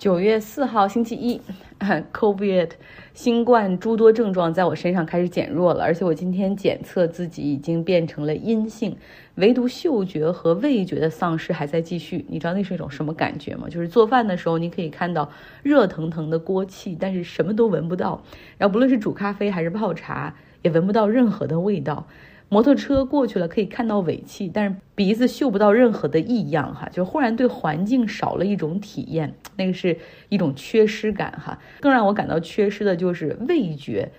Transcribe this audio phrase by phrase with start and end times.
[0.00, 1.38] 九月四号星期一，
[2.10, 2.70] COVID
[3.12, 8.96] 新冠诸多症状在我身上开始减弱了，而且我今天检测自己已经变成了阴性，
[9.34, 12.24] 唯独嗅觉和味觉的丧失还在继续。
[12.30, 13.68] 你知道那是一种什么感觉吗？
[13.68, 15.30] 就是做饭的时候，你可以看到
[15.62, 18.22] 热腾腾的锅气，但是什么都闻不到。
[18.56, 22.06] 然后不论是煮咖啡还是泡茶，也闻不到任何的味道。
[22.50, 29.96] 摩托车过去了，可以看到尾气，但是鼻子嗅不到任何的异样，哈，就忽然对环境少了一种体验，那个是
[30.28, 31.58] 一种缺失感，哈。
[31.80, 34.10] 更让我感到缺失的就是味觉。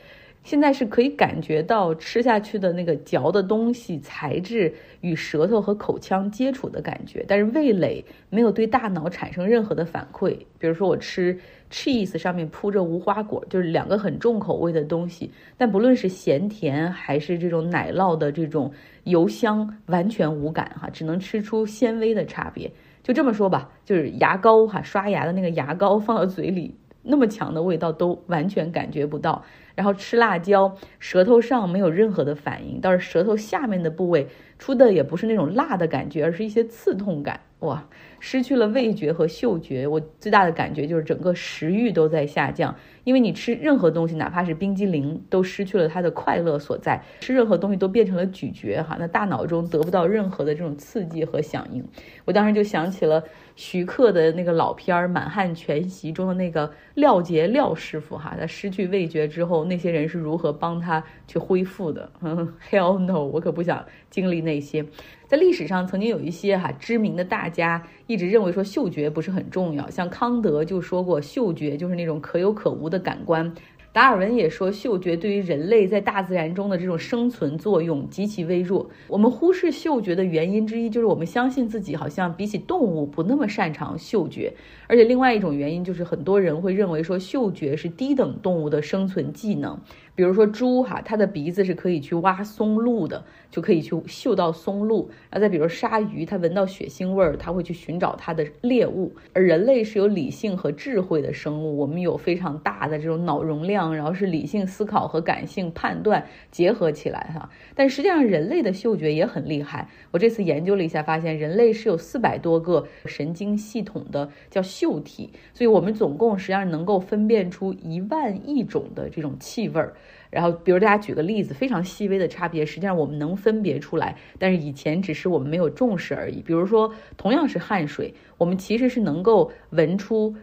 [0.44, 10.36] 现在是可以感觉到吃下去的那个嚼的东西材质与舌头和口腔接触的感觉，但是味蕾没有对大脑产生任何的反馈。
[10.58, 18.72] 比如说我吃 cheese 上面铺着无花果，就是两个很重口味的东西，但不论是咸甜还是这种奶酪的这种
[19.04, 22.70] 油香，完全无感哈，只能吃出纤维的差别。
[23.04, 29.44] 就这么说吧，就是牙膏哈，刷牙的那个牙膏放到嘴里，那么强的味道都完全感觉不到。
[29.74, 34.28] 然后吃辣椒，舌头上没有任何的反应，倒是舌头下面的部位
[34.60, 37.40] 出的也不是那种辣的感觉，而是一些刺痛感。
[37.60, 37.88] 哇，
[38.20, 42.76] 失去了味觉和嗅觉，我最大的感觉就是整个食欲都在下降。
[43.04, 47.04] 因为你吃任何东西，哪怕是冰激凌，都失去了它的快乐所在。
[47.20, 51.84] 吃任何东西都变成了咀嚼，哈，那大脑中得不到任何的这种刺激和响应。
[52.26, 53.24] 我当时就想起了
[53.56, 62.12] 徐克的那个老片儿《满汉全席》中的那个廖杰廖师傅，哈，他失去味觉之后，那些人是如何帮他去恢复的？
[62.70, 64.86] Hell no，我可不想经历那些。
[65.28, 73.52] 在历史上，曾经有一些哈知名的大家一直认为说嗅觉不是很重要，像康德就说过，嗅觉就是那种可有可无的感官。
[73.94, 78.90] 达尔文也说，嗅觉对于人类在大自然中的这种生存作用极其微弱。
[79.10, 84.54] 我们忽视嗅觉的原因之一，就是我们相信自己好像比起动物不那么擅长嗅觉。
[84.88, 89.78] 而且另外一种原因就是，很多人会认为说，嗅觉是低等动物的生存技能。
[90.14, 95.10] 比如说猪哈，它的鼻子是可以去挖松露的，就可以去嗅到松露。
[95.30, 99.14] 然后再比如鲨鱼，它闻到血腥味儿，它会去寻找它的猎物。
[99.34, 107.50] 而人类是有理性和智慧的生物，我们有非常大的这种脑容量，然后是理性思考和感性判断结合起来哈。
[107.74, 109.88] 但实际上，人类的嗅觉也很厉害。
[110.12, 119.96] 我这次研究了一下，发现人类是有四百多个神经系统的叫嗅体，所以我们总共实际上能够分辨出一万亿种的这种气味儿。
[120.32, 126.42] 然后，比如大家举个例子，非常细微的差别，实际上我们能分别出来，但是以前只是我们没有重视而已。
[126.42, 130.34] 比如说，同样是汗水，我们其实是能够闻出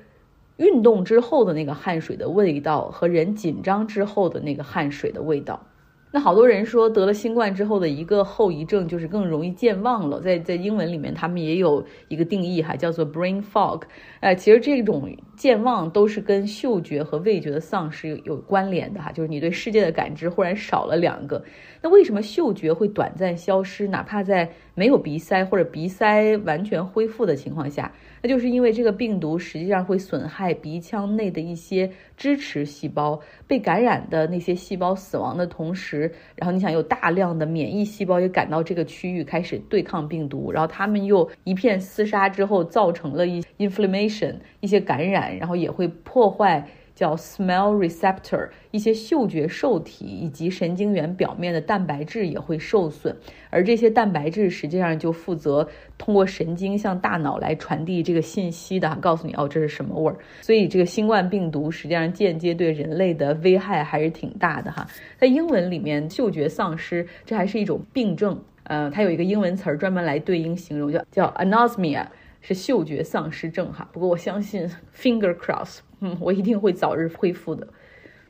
[0.58, 5.67] 运动之后的那个汗水的味道和人紧张之后的那个汗水的味道。
[6.10, 13.82] 那好多人说得了新冠之后的一个后遗症就是更容易健忘了，在在英文里面他们也有一个定义哈，叫做 brain fog。
[14.20, 21.44] 哎，其实这种健忘都是跟嗅觉和味觉的丧失有关联的哈，就是你对世界的感知忽然少了两个。
[21.82, 23.86] 那为什么嗅觉会短暂消失？
[23.86, 33.18] 哪怕在没有鼻塞或者鼻塞完全恢复的情况下，那就是因为这个病毒实际上会损害鼻腔内的一些支持细胞，
[33.48, 46.64] 被感染的那些细胞死亡的同时，然后你想有大量的免疫细胞也赶到这个区域开始对抗病毒，然后他们又一片厮杀之后，造成了一 inflammation 一些感染，然后也会破坏。
[46.98, 53.16] 叫 smell receptor，一些嗅觉受体以及神经元表面的蛋白质也会受损，
[53.50, 55.64] 而这些蛋白质实际上就负责
[55.96, 60.16] 通过神经向大脑来传递这个信息的，告诉你哦这是什么味儿。
[60.42, 64.84] 所以这个新冠病毒实际上间接对人类的危害还是挺大的哈。
[65.16, 72.04] 在英文里面，嗅觉丧失这还是一种病症，呃，它有一个英文词儿专门来对应形容，叫叫 anosmia，
[72.40, 73.88] 是嗅觉丧失症哈。
[73.92, 75.78] 不过我相信 finger cross。
[76.00, 77.66] 嗯，我一定会早日恢复的。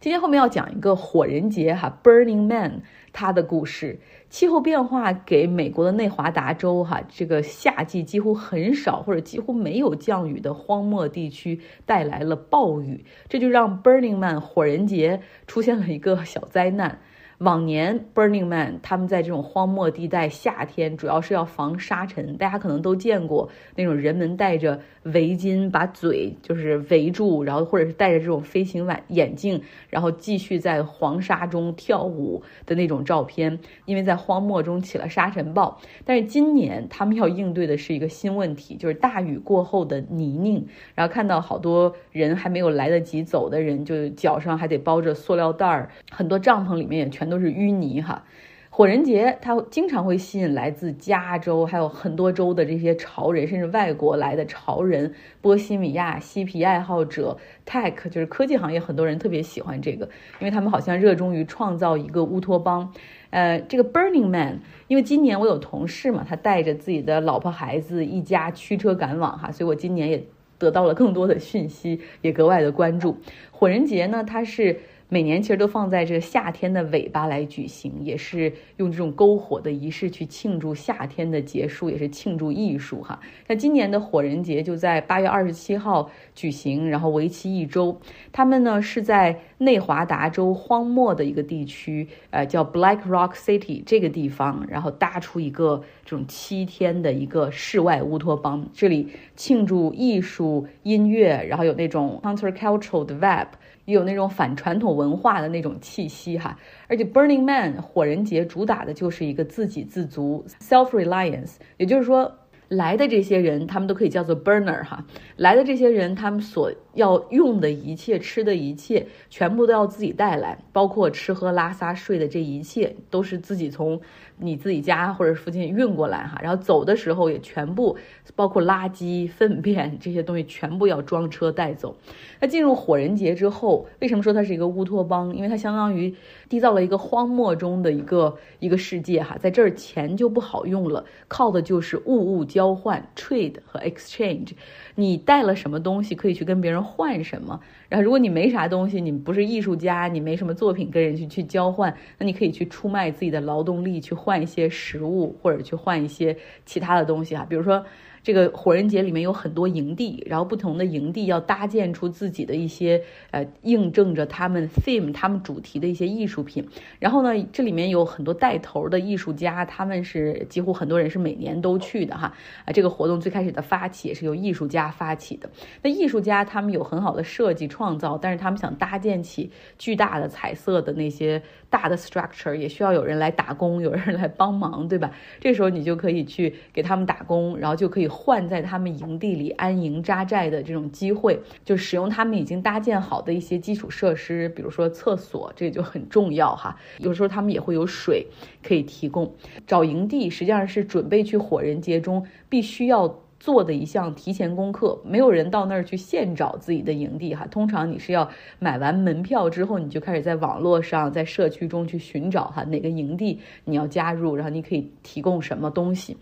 [0.01, 2.83] 今天后面要讲一个火人节哈，Burning Man，
[3.13, 3.99] 他的故事。
[4.31, 17.01] 气候变化给美国的内华达州哈，这个夏季几乎很少或者几乎没有降雨的荒漠地区带来了暴雨，这就让 Burning Man 火人节出现了一个小灾难。
[17.39, 22.37] 往年 Burning Man 他们在这种荒漠地带，夏天主要是要防沙尘。
[22.37, 33.57] 大家可能都见过那种人们戴着围巾把嘴就是围住，然后或者是戴着这种飞行眼眼镜，然后继续在黄沙中跳舞的那种照片。
[33.85, 40.67] 因为在荒漠中起了沙尘暴，但是今年他们要应对的是一个新问题，就是大雨过后的泥泞。
[40.97, 47.28] 然后看到好多人还没有来得及走的人，就脚上还得包着塑料袋儿，很多帐篷里面也全。
[47.29, 48.25] 都是淤泥哈，
[48.71, 57.37] 火人节，它经常会吸引来自加州还有很多州的这些潮人，甚至外国来的潮人、波西米亚嬉皮爱好者、
[57.67, 60.09] tech 就是科技行业，很多人特别喜欢这个，
[60.39, 62.93] 因为他们好像热衷于创造一个乌托邦。
[63.31, 70.25] 呃，这个 Burning Man，因为今年我有同事嘛，他带着自己的老婆孩子一家驱车赶往哈，所以我今年也
[70.57, 73.19] 得到了更多的讯息，也格外的关注。
[73.51, 74.79] 火人节呢，它是。
[75.11, 83.19] 每年其实都放在这个夏天的尾巴来举行，也是用这种篝火的仪式去庆祝夏天的结束，也是庆祝艺术哈。
[83.47, 87.99] 那今年的火人节就在八月二十七号举行，然后为期一周。
[88.31, 103.47] 他们呢是在内华达州荒漠的一个地区，呃，叫 Black Rock City 这个地方，然后搭出一个这种七天的一个室外乌托邦，这里庆祝艺术、音乐，然后有那种 countercultural 的 vibe。
[103.93, 112.33] 有那种反传统文化的那种气息哈，而且 Burning Man 火人节主打的就是一个自给自足 self reliance，也就是说。
[112.71, 115.03] 来的这些人，他们都可以叫做 burner 哈。
[115.37, 123.99] 来的这些人，他们所要用的一切、吃的一切，全部都要自己带来，包括吃喝拉撒睡的这一切，都是自己从
[124.37, 126.39] 你自己家或者附近运过来哈。
[126.43, 127.97] 然后走的时候也全部，
[128.37, 131.97] 包括垃圾、粪便 这些东西，全部要装车带走。
[132.39, 135.35] 那进入火人节之后，为什么说它是一个乌托邦？
[135.35, 136.15] 因为它相当于
[136.51, 139.39] 缔造了一个荒漠中的一个一个世界哈。
[139.39, 142.59] 在这儿钱就不好用了，靠的就是物物交。
[142.59, 144.51] 交换 trade 和 exchange，
[144.97, 147.61] 你带了什么东西可以去跟别人换什么？
[147.89, 157.85] 然后如果你没啥东西，你不是艺术家，你没什么作品跟人去去交换，那你可以去出卖自己的劳动力，去换一些食物或者去换一些其他的东西啊，比如说。
[158.23, 166.67] 这个火人节里面有很多营地，然后不同的营地要搭建出自己的一些呃，印证着他们 theme、他们主题的一些艺术品。
[166.99, 172.33] 然后呢，这里面有很多带头的艺术家，他们是几乎很多人是每年都去的哈。
[172.65, 175.49] 啊，这个活动最开始的发起也是由艺术家发起的。
[175.83, 185.11] 那艺术家他们有很好的设计创造，但是他们想搭建起巨大的彩色的那些大的 structure，也需要有人来打工，有人来帮忙，对吧？
[185.41, 188.09] 这时候你就可以去给他们打工，然后就可以。
[188.19, 196.77] 换在他们营地里安营扎寨的这种机会，就使用他们已经搭建好的一些基础设施，比如说厕所，这就很重要哈。
[196.99, 198.27] 有时候他们也会有水
[198.63, 199.33] 可以提供。
[199.67, 203.07] 找营地实际上是准备去火人节中必须要
[203.39, 205.01] 做的一项提前功课。
[205.05, 216.17] 没有人到那儿去现找自己的营地哈，通常你是要买完门票之后，你就开始在网络上在社区中去寻找哈哪个营地你要加入，然后你可以提供什么东西。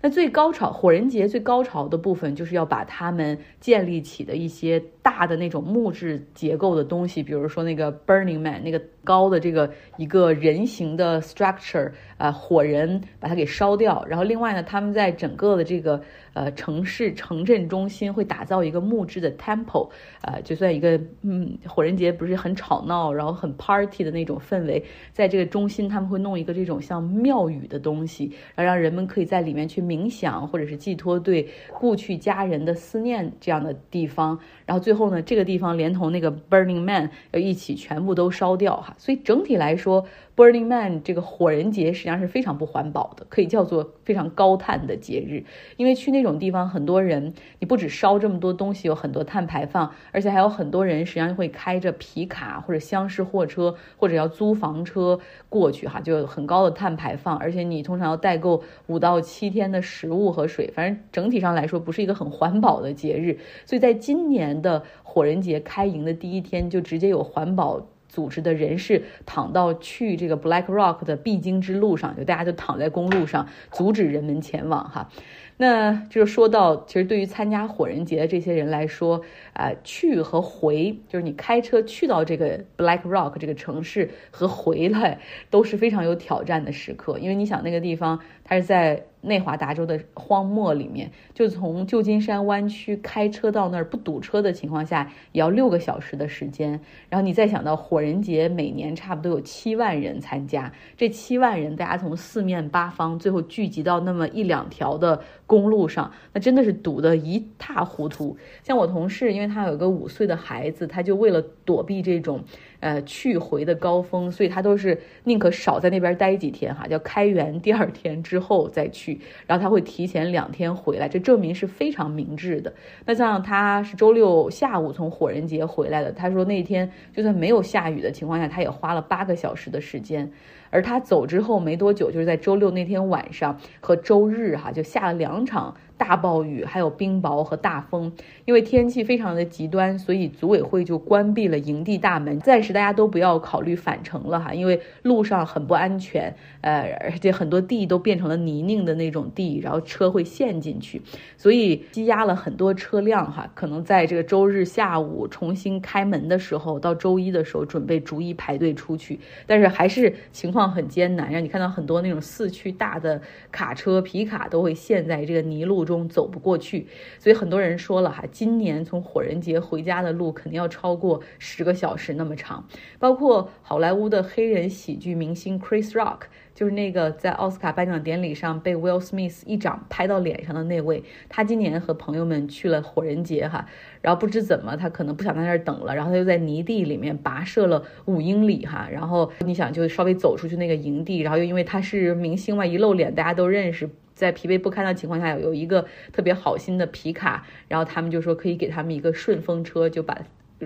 [0.00, 14.02] 那最高潮火人节最高潮的部分，就是要把他们建立起的一些大的那种木质结构的东西，比如说那个 Burning Man 那个高的这个一个人形的 structure，啊，火人把它给烧掉。
[14.08, 16.00] 然后另外呢，他们在整个的这个
[16.32, 19.90] 呃城市城镇中心会打造一个木质的 temple，
[20.22, 31.46] 啊，就算一个嗯火人节不是很吵闹，然后很 party 的那种氛围，在这个中心他们会弄一个这种像庙宇的东西，然后让人们可以在里面去冥想，或者是寄托对
[31.78, 40.06] 故去家人的思念这样的地方，然后最后呢，这个地方连同那个 Burning Man 要一起全部都烧掉哈，所以整体来说。
[40.36, 45.44] Burning Man 这个火人节实际上是非常不环保的，可以叫做非常高碳的节日。
[45.76, 57.36] 因为去那种地方，很多人你不止烧这么多东西，有很多碳排放，而且还有很多人实际上会开着皮卡或者厢式货车，或者要租房车过去哈，就有很高的碳排放。
[57.38, 63.38] 而且你通常要代购五到七天的食物和水，反正整体上来说不是一个很环保的节日。
[63.64, 67.86] 所以在今年的火人节开营的第一天，就直接有环保。
[68.14, 75.10] 组织的人士躺到去这个 Black Rock 的必经之路上，就大家就躺在公路上，阻止人们前往哈。
[75.56, 85.18] 那就是说到，其实对于参加火人节的这些人来说，啊，去和回，就是你开车去到这个 Black Rock 这个城市和回来，
[85.50, 89.06] 都是非常有挑战的时刻，因为你想那个地方，它是在。
[89.24, 96.80] 内华达州的荒漠里面，就从旧金山湾区开车到那儿不堵车的情况下，也要六个小时的时间。
[97.08, 108.36] 然后你再想到火人节，每年差不多有七万人参加，这七万人大家从四面八方最后聚集到那么一两条的公路上，那真的是堵得一塌糊涂。
[108.62, 112.42] 像我同事，因为他有一个五岁的孩子，他就为了躲避这种。
[112.80, 122.70] 呃去回的高峰，所以他都是宁可少在那边待几天哈，叫开园第二天之后再去，然后他会提前两天回来，这证明是非常明智的。
[123.06, 130.30] 那像他是周六下午从火人节回来的，他说那天就算没有下雨的情况下，他也花了八个小时的时间。
[130.74, 135.76] 而他走之后没多久，就是在周六那天晚上和周日哈，就下了两场。
[135.96, 138.12] 大暴雨，还有冰雹和大风，
[138.44, 151.00] 因为天气非常的极端，所以组委会就关闭了营地大门，暂时大家都不要考虑返程了哈，因为路上很不安全，呃，而且很多地都变成了泥泞的那种地，然后车会陷进去，
[151.36, 163.22] 所以积压了很多车辆哈，可能在这个周日下午重新开门的时候，到周一的时候准备逐一排队出去，但是还是情况很艰难，让你看到很多那种四驱大的
[163.52, 165.83] 卡车、皮卡都会陷在这个泥路。
[165.84, 166.86] 中走不过去，
[167.18, 172.66] 所以很多人说了哈，今年从火人节回家的路肯定要超过十个小时那么长。
[172.98, 176.20] 包括好莱坞的黑人喜剧明星 Chris Rock，
[176.54, 183.66] 就是那个在奥斯卡颁奖典礼上被 Will Smith 一掌拍到脸上的那位，他今年和朋友们去了火人节哈，
[184.00, 193.90] 然后不知怎么他可能不想在那儿等了，然后他就在泥地里面跋涉了五英里哈，然后你想就稍微走出去那个营地，然后又因为他是明星嘛，一露脸大家都认识。
[194.14, 200.22] 在疲惫不堪的情况下，有一个特别好心的皮卡，然后他们就说可以给他们一个顺风车，就把。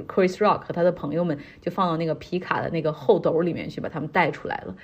[0.06, 4.74] Chris Rock 和他的朋友们就放到那个皮卡的那个后斗里面去，把他们带出来了。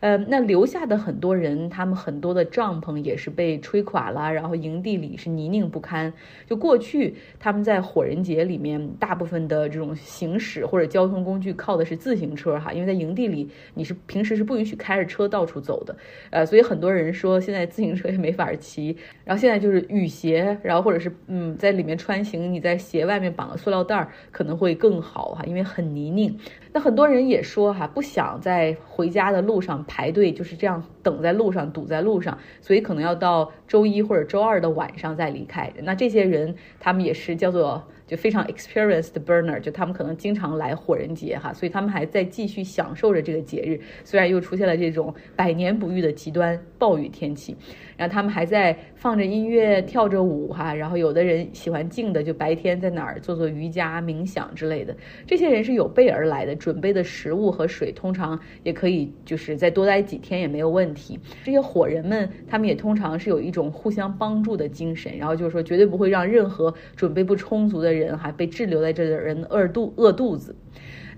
[0.00, 6.12] 呃，那留下的很多人，他们很多的帐篷也是被吹垮了，然后营地里是泥泞不堪。
[6.46, 15.96] 就过去他们在火人节里面，大部分的这种行驶或者交通工具靠的是自行车哈，因为在营地里你是平时是不允许开着车到处走的。
[16.28, 18.94] 呃，所以很多人说现在自行车也没法骑。
[19.24, 24.63] 然后现在就是雨鞋，然后或者是嗯在里面穿行，你在鞋外面绑个塑料袋儿，可能会。
[24.64, 26.36] 会更好哈，因为很泥泞。
[26.72, 35.72] 那很多人也说哈，不想在回家的路上排队，就是这样等在路上堵在路上，所以可能要到周一或者周二的晚上再离开。
[35.82, 43.80] 那这些人他们也是叫做就非常 experienced burner，就他们可能经常来火人节哈，所以他们还在继续享受着这个节日。
[44.02, 47.56] 虽然又出现了这种百年不遇的极端暴雨天气。
[47.96, 54.96] 然后他们还在放着音乐跳着舞哈，然后有的人喜欢静的，就白天在哪儿做做瑜伽、冥想之类的。
[55.26, 61.18] 这些人是有备而来的，准备的食物和水通常也可以，就是再多待几天也没有问题。
[61.44, 70.54] 这些火人们，他们也通常是有一种互相帮助的精神，然后就是说绝对不会让任何准备不充足的人哈被滞留在这的人饿肚饿肚子。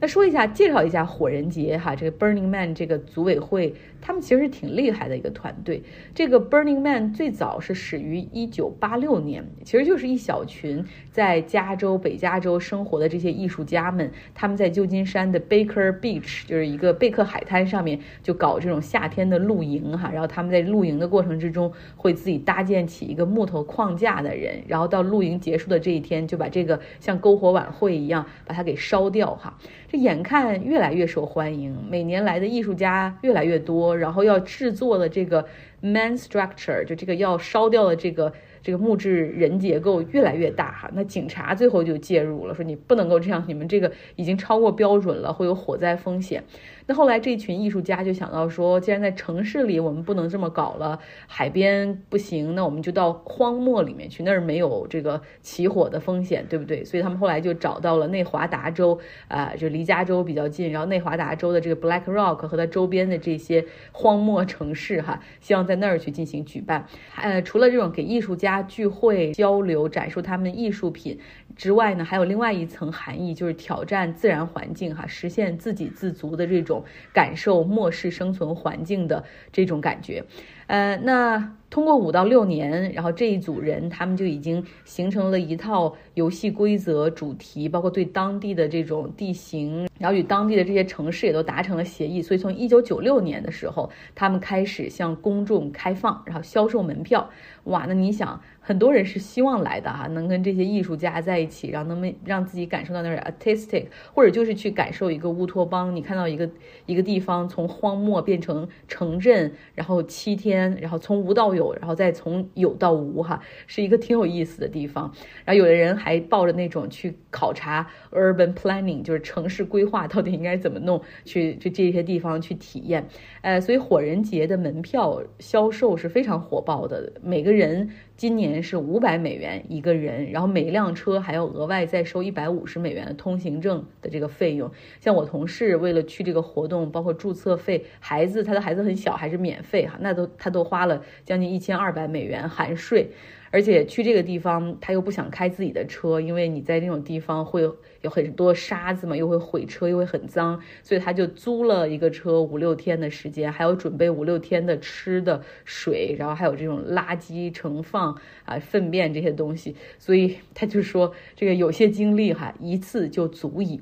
[0.00, 5.82] 那说一下，介绍一下火人节哈，这个 Burning Man 这个组委会，他们其实挺厉害的一个团队。
[6.14, 20.10] 这个 Burning Man 最早是始于一九八六年，其实就是一小群在加州北加州生活的这些艺术家们，他们在旧金山的 Baker Beach，就是一个贝克海滩上面，就搞这种夏天的露营哈。
[20.12, 29.56] 然后他们在露营的过程之中，会自己搭建起一个木头框架的人，然后到露营结束的这一天，就把这个像篝火晚会一样把它给烧掉哈。
[29.96, 35.44] 眼看越来越受欢迎，每年来的艺术家越来越多，然后要制作的这个
[35.80, 40.90] man structure，就这个要烧掉的这个这个木质人结构越来越大哈。
[40.94, 46.42] 那警察最后就介入了，说你不能够这样，你们这个已经超过标准了，会有火灾风险。
[46.88, 56.84] 那后来这群艺术家就想到说，既然在城市里我们不能这么搞了，海边不行，那我们就到荒漠里面去，那儿没有这个起火的风险，对不对？
[56.84, 66.86] 所以他们后来就找到了内华达州，啊，就离加州比较近，然后内华达州的这个 Black Rock 和它周边的这些荒漠城市，哈，希望在那儿去进行举办。
[67.16, 71.18] 呃，除了这种给艺术家聚会、交流、展示他们艺术品
[71.56, 76.75] 之外呢，还有另外一层含义，就是挑战自然环境，哈，实现自给自足的这种。
[77.12, 80.24] 感受末世生存环境的这种感觉，
[80.66, 92.22] 呃，那通过五到六年，然后这一组人他们就已经形成了一套游戏规则、主题，包括对当地的这种地形，然后与当地的这些城市也都达成了协议。
[92.22, 97.28] 所以从一九九六年的时候，他们开始向公众开放，然后销售门票。
[97.64, 98.40] 哇，那你想？
[98.60, 105.94] 很多人是希望来的哈，能跟这些艺术家在一起，让他们让自己感受到那种 artistic，或者就是去感受一个乌托邦。
[105.94, 106.50] 你看到一个
[106.84, 115.12] 一个地方从荒漠变成城镇，然后七天，然后从无到有，然后再从有到无哈，是一个挺有意思的地方。
[115.44, 123.06] 然后有的人还抱着那种去考察 urban planning，就是城市规划到底应该怎么弄，去去这些地方去体验。
[123.42, 127.90] 呃，所以火人节的门票销售是非常火爆的，每个人。
[128.16, 134.70] 今年是五百美元一个人，然后每辆车还要额外再收一百五十美元的通行证的这个费用。
[135.00, 143.10] 像我同事为了去这个活动，包括注册费，孩子他的孩子很小，还是免费哈，那都他都花了将近一千二百美元含税。
[143.52, 147.70] 而且去这个地方，他又不想开自己的车，因为你在那种地方会
[148.06, 163.80] 有很多沙子嘛，又会毁车，又会很脏，所以他就租了一个车五六天的时间，还要准备五六天的吃的、水，然后还有这种垃圾盛放啊、粪便这些东西，所以他就说这个有些经历哈，一次就足以。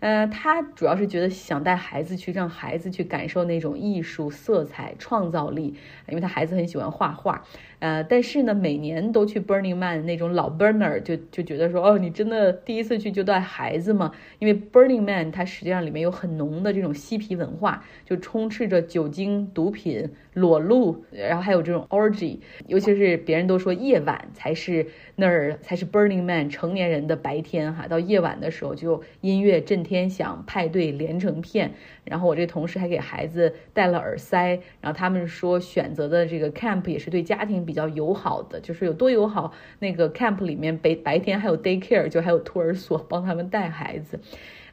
[0.00, 5.74] 呃，他主要是觉得想带孩子去，让孩子去感受那种艺术色彩、创造力，
[6.08, 7.42] 因为他孩子很喜欢画画。
[7.84, 14.10] 呃，但是呢，每年都去 Burning Man 那种老 Burner 就就觉得说，哦，你真的第一次去就带孩子吗？
[14.38, 22.38] 因为 Burning Man 它实际上里面有很浓的这种嬉皮文化，就充斥着酒精、毒品、裸露，然后还有这种 orgy，
[22.68, 24.86] 尤其是别人都说夜晚才是
[25.16, 31.72] 那儿才是 Burning Man 成年人的白天哈，到夜晚的时候就音乐震天响，派对连成片。
[32.04, 39.52] 然后我这同事还给孩子戴了耳塞，然后他们说选择的这个 camp 也是对家庭比比较友好的，就是有多友好。
[39.80, 44.20] 那个 camp 里面白白天还有 daycare，就还有托儿所帮他们带孩子。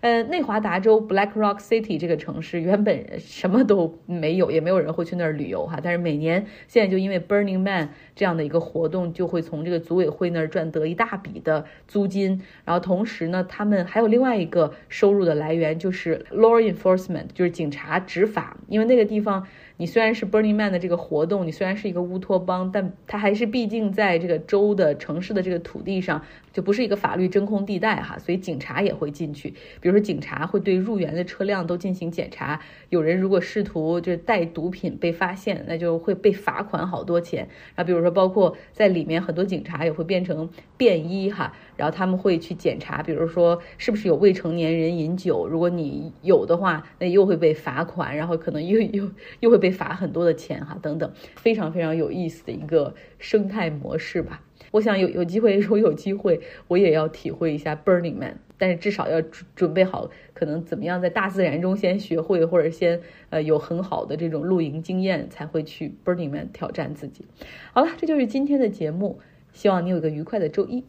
[0.01, 5.79] 呃，内华达州 Black Rock City 这个城市原本什么都没有，也没有人会去那儿旅游哈。
[5.81, 12.41] 但是每年现在就因为 Burning Man 这样的一个活动，就会从这个组委会那儿赚得一大笔的租金。
[12.65, 18.57] 然后同时呢，他们还有另外一个收入的来源，就是 law enforcement，就是警察执法。
[18.67, 19.47] 因为那个地方。
[19.81, 26.21] 你虽然是 Burning Man 的这个活动，你虽然是一个乌托邦，但它还是毕竟在这个州的城市的这个土地上，
[26.53, 29.55] 就不是一个法律真空地带哈，所以警察也会进去。
[29.79, 37.49] 比如说，警察会对入园的车辆都进行检查，有人如果试图就是带毒品被发现，那就会被罚款好多钱。
[37.73, 40.47] 啊，比如说，包括在里面很多警察也会变成
[40.77, 49.09] 便衣哈，然后他们会去检查，比如说是不是有未成年人饮酒，如果你有的话，那又会被罚款，然后可能又又
[49.39, 49.70] 又会被。
[49.71, 54.43] 罚很多的钱哈，等等，非常非常有意思的一个生态模式吧。
[54.71, 67.25] 我想有有机会，如果有机会，我也要体会一下 Burning Man，但是至少要准准备好，可能怎么样在大自然中先学会，或者先呃有很好的这种露营经验，才会去 Burning Man 挑战自己。
[67.73, 69.19] 好了，这就是今天的节目，
[69.51, 70.85] 希望你有个愉快的周一。